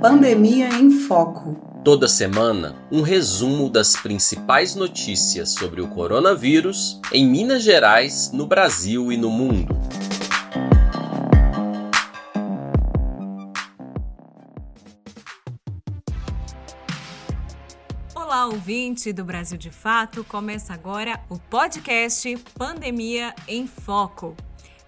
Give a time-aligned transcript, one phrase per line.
[0.00, 1.56] Pandemia em Foco.
[1.84, 9.10] Toda semana, um resumo das principais notícias sobre o coronavírus em Minas Gerais, no Brasil
[9.10, 9.76] e no mundo.
[18.14, 20.22] Olá, ouvinte do Brasil de Fato.
[20.22, 24.36] Começa agora o podcast Pandemia em Foco.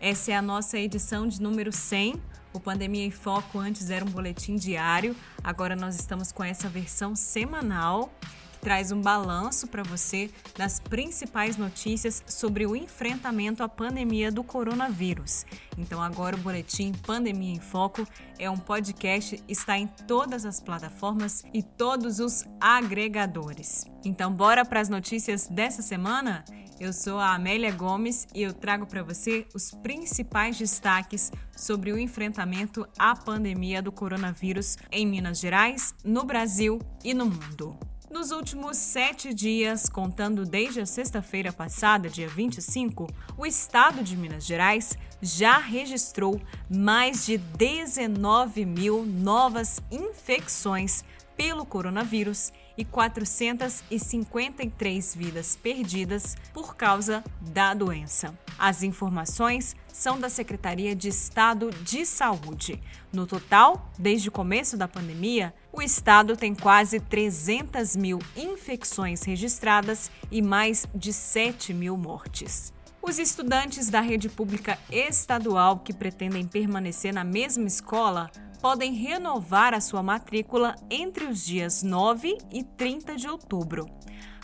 [0.00, 4.08] Essa é a nossa edição de número 100 o Pandemia em Foco antes era um
[4.08, 8.12] boletim diário, agora nós estamos com essa versão semanal
[8.52, 14.44] que traz um balanço para você das principais notícias sobre o enfrentamento à pandemia do
[14.44, 15.46] coronavírus.
[15.78, 18.06] Então agora o boletim Pandemia em Foco
[18.38, 23.86] é um podcast, está em todas as plataformas e todos os agregadores.
[24.04, 26.44] Então bora para as notícias dessa semana?
[26.80, 31.98] Eu sou a Amélia Gomes e eu trago para você os principais destaques sobre o
[31.98, 37.78] enfrentamento à pandemia do coronavírus em Minas Gerais, no Brasil e no mundo.
[38.10, 44.46] Nos últimos sete dias, contando desde a sexta-feira passada, dia 25, o estado de Minas
[44.46, 46.40] Gerais já registrou
[46.74, 51.04] mais de 19 mil novas infecções
[51.36, 52.50] pelo coronavírus
[52.80, 58.34] e 453 vidas perdidas por causa da doença.
[58.58, 62.80] As informações são da Secretaria de Estado de Saúde.
[63.12, 70.10] No total, desde o começo da pandemia, o estado tem quase 300 mil infecções registradas
[70.30, 72.72] e mais de 7 mil mortes.
[73.02, 79.80] Os estudantes da rede pública estadual que pretendem permanecer na mesma escola podem renovar a
[79.80, 83.86] sua matrícula entre os dias 9 e 30 de outubro.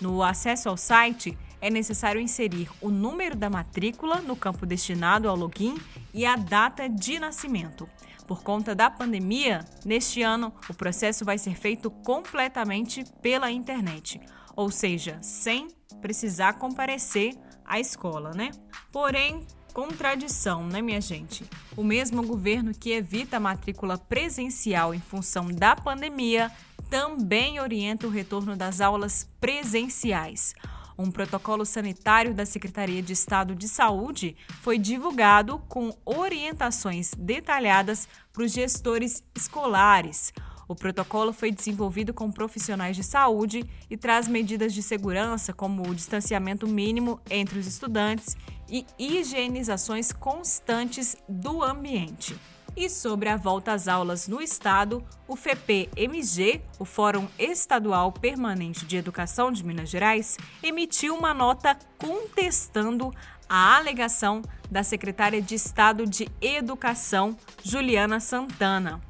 [0.00, 5.36] No acesso ao site, é necessário inserir o número da matrícula no campo destinado ao
[5.36, 5.76] login
[6.14, 7.86] e a data de nascimento.
[8.26, 14.20] Por conta da pandemia, neste ano o processo vai ser feito completamente pela internet,
[14.56, 15.68] ou seja, sem
[16.00, 17.34] precisar comparecer
[17.64, 18.50] à escola, né?
[18.92, 21.44] Porém, contradição, né, minha gente?
[21.76, 26.50] O mesmo governo que evita a matrícula presencial em função da pandemia
[26.88, 30.54] também orienta o retorno das aulas presenciais.
[30.98, 38.42] Um protocolo sanitário da Secretaria de Estado de Saúde foi divulgado com orientações detalhadas para
[38.42, 40.30] os gestores escolares.
[40.70, 45.92] O protocolo foi desenvolvido com profissionais de saúde e traz medidas de segurança, como o
[45.92, 48.36] distanciamento mínimo entre os estudantes
[48.68, 52.38] e higienizações constantes do ambiente.
[52.76, 58.96] E sobre a volta às aulas no Estado, o FEP-MG, o Fórum Estadual Permanente de
[58.96, 63.12] Educação de Minas Gerais, emitiu uma nota contestando
[63.48, 69.09] a alegação da secretária de Estado de Educação, Juliana Santana.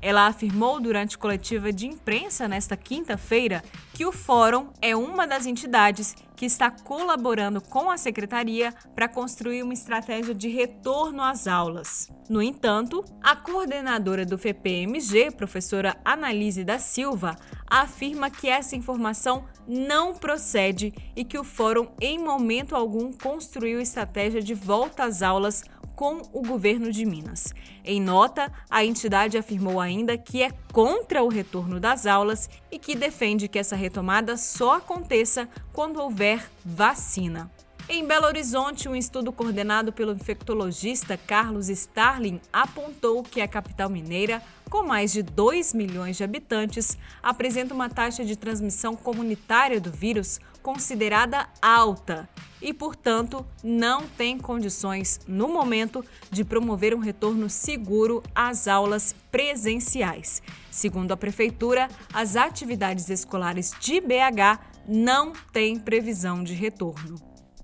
[0.00, 6.14] Ela afirmou durante coletiva de imprensa nesta quinta-feira que o Fórum é uma das entidades
[6.36, 12.08] que está colaborando com a secretaria para construir uma estratégia de retorno às aulas.
[12.30, 17.34] No entanto, a coordenadora do FPMG, professora Analise da Silva,
[17.68, 24.40] afirma que essa informação não procede e que o fórum em momento algum construiu estratégia
[24.40, 25.64] de volta às aulas
[25.98, 27.52] com o governo de Minas.
[27.84, 32.94] Em nota, a entidade afirmou ainda que é contra o retorno das aulas e que
[32.94, 37.50] defende que essa retomada só aconteça quando houver vacina.
[37.88, 44.40] Em Belo Horizonte, um estudo coordenado pelo infectologista Carlos Starling apontou que a capital mineira,
[44.70, 50.38] com mais de 2 milhões de habitantes, apresenta uma taxa de transmissão comunitária do vírus
[50.68, 52.28] considerada alta
[52.60, 60.42] e, portanto, não tem condições, no momento, de promover um retorno seguro às aulas presenciais.
[60.70, 67.16] Segundo a Prefeitura, as atividades escolares de BH não têm previsão de retorno.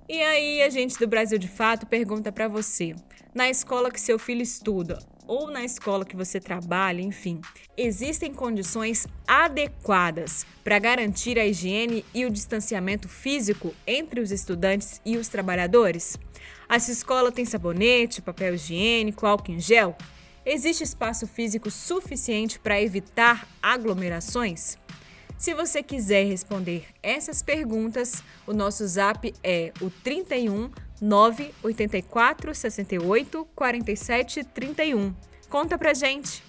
[0.09, 2.97] E aí, a gente do Brasil de Fato pergunta para você:
[3.35, 7.41] na escola que seu filho estuda ou na escola que você trabalha, enfim,
[7.77, 15.17] existem condições adequadas para garantir a higiene e o distanciamento físico entre os estudantes e
[15.17, 16.19] os trabalhadores?
[16.69, 19.97] A sua escola tem sabonete, papel higiênico, álcool em gel?
[20.45, 24.77] Existe espaço físico suficiente para evitar aglomerações?
[25.37, 30.71] Se você quiser responder essas perguntas, o nosso zap é o 31
[31.01, 35.15] 984 68 47 31.
[35.49, 36.43] Conta pra gente!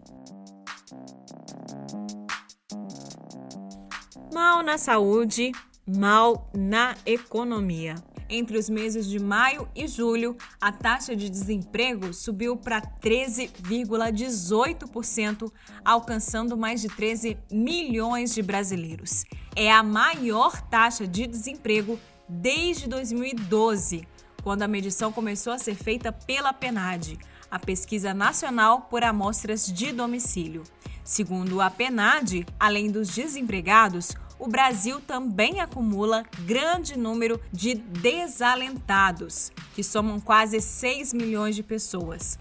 [4.33, 5.51] Mal na saúde,
[5.87, 7.97] mal na economia.
[8.31, 15.51] Entre os meses de maio e julho, a taxa de desemprego subiu para 13,18%,
[15.83, 19.25] alcançando mais de 13 milhões de brasileiros.
[19.57, 21.99] É a maior taxa de desemprego
[22.29, 24.07] desde 2012,
[24.43, 27.19] quando a medição começou a ser feita pela PNAD,
[27.51, 30.63] a Pesquisa Nacional por Amostras de Domicílio.
[31.03, 39.83] Segundo a PNAD, além dos desempregados, o Brasil também acumula grande número de desalentados, que
[39.83, 42.39] somam quase 6 milhões de pessoas.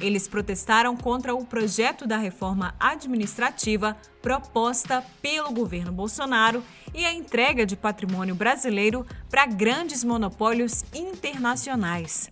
[0.02, 7.66] Eles protestaram contra o projeto da reforma administrativa proposta pelo governo Bolsonaro e a entrega
[7.66, 12.30] de patrimônio brasileiro para grandes monopólios internacionais.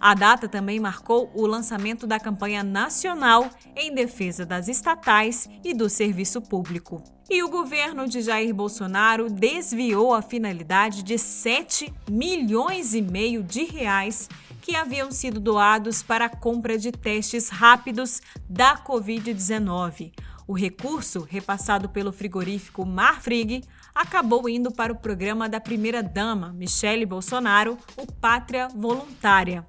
[0.00, 5.88] A data também marcou o lançamento da campanha nacional em defesa das estatais e do
[5.88, 7.02] serviço público.
[7.28, 13.64] E o governo de Jair Bolsonaro desviou a finalidade de 7 milhões e meio de
[13.64, 14.28] reais
[14.60, 20.12] que haviam sido doados para a compra de testes rápidos da Covid-19.
[20.46, 23.62] O recurso, repassado pelo frigorífico Marfrig,
[23.94, 29.66] acabou indo para o programa da primeira-dama, Michele Bolsonaro, o Pátria Voluntária.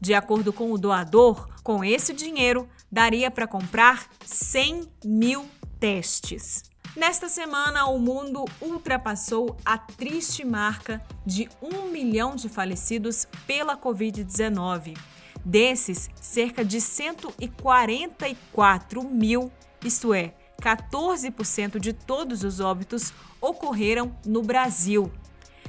[0.00, 5.46] De acordo com o doador, com esse dinheiro, daria para comprar 100 mil
[5.80, 6.64] testes.
[6.96, 14.96] Nesta semana, o mundo ultrapassou a triste marca de um milhão de falecidos pela Covid-19.
[15.44, 19.50] Desses, cerca de 144 mil,
[19.84, 20.32] isto é,
[20.64, 25.12] 14% de todos os óbitos, ocorreram no Brasil.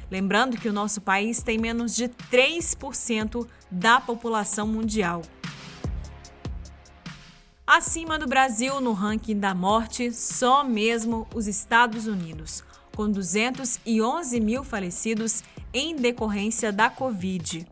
[0.10, 5.22] Lembrando que o nosso país tem menos de 3% da população mundial.
[7.68, 12.64] Acima do Brasil no ranking da morte, só mesmo os Estados Unidos,
[12.96, 17.68] com 211 mil falecidos em decorrência da Covid.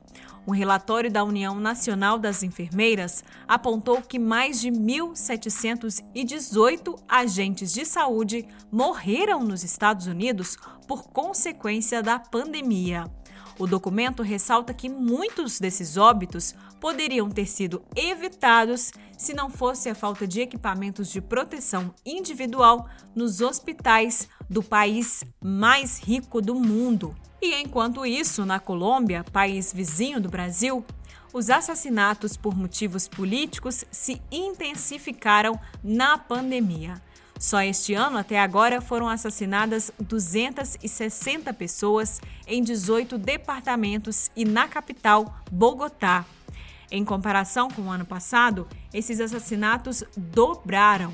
[0.46, 8.46] Um relatório da União Nacional das Enfermeiras apontou que mais de 1.718 agentes de saúde
[8.70, 13.10] morreram nos Estados Unidos por consequência da pandemia.
[13.58, 19.96] O documento ressalta que muitos desses óbitos poderiam ter sido evitados se não fosse a
[19.96, 27.16] falta de equipamentos de proteção individual nos hospitais do país mais rico do mundo.
[27.46, 30.82] E enquanto isso, na Colômbia, país vizinho do Brasil,
[31.34, 37.02] os assassinatos por motivos políticos se intensificaram na pandemia.
[37.38, 45.36] Só este ano, até agora, foram assassinadas 260 pessoas em 18 departamentos e na capital,
[45.52, 46.26] Bogotá.
[46.90, 51.12] Em comparação com o ano passado, esses assassinatos dobraram.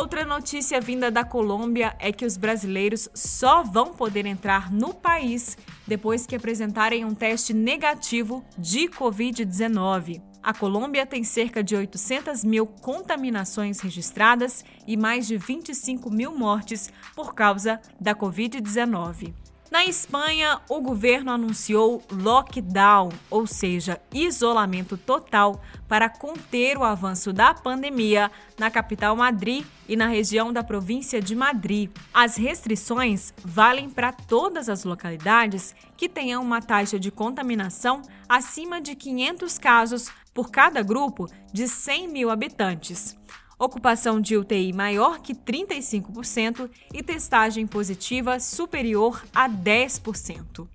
[0.00, 5.58] Outra notícia vinda da Colômbia é que os brasileiros só vão poder entrar no país
[5.88, 10.22] depois que apresentarem um teste negativo de Covid-19.
[10.40, 16.92] A Colômbia tem cerca de 800 mil contaminações registradas e mais de 25 mil mortes
[17.16, 19.34] por causa da Covid-19.
[19.70, 27.52] Na Espanha, o governo anunciou lockdown, ou seja, isolamento total, para conter o avanço da
[27.52, 31.90] pandemia na capital Madrid e na região da província de Madrid.
[32.14, 38.94] As restrições valem para todas as localidades que tenham uma taxa de contaminação acima de
[38.94, 43.18] 500 casos por cada grupo de 100 mil habitantes
[43.58, 50.68] ocupação de UTI maior que 35% e testagem positiva superior a 10%.